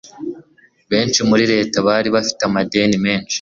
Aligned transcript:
benshi 0.91 1.19
muri 1.29 1.43
leta 1.53 1.77
bari 1.87 2.09
bafite 2.15 2.41
amadeni 2.45 2.97
menshi 3.05 3.29